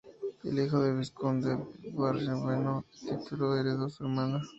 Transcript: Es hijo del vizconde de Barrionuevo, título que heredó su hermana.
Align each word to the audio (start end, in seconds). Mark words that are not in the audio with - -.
Es 0.43 0.51
hijo 0.55 0.79
del 0.81 0.97
vizconde 0.97 1.55
de 1.57 1.91
Barrionuevo, 1.93 2.85
título 3.01 3.53
que 3.53 3.59
heredó 3.59 3.87
su 3.87 4.01
hermana. 4.05 4.41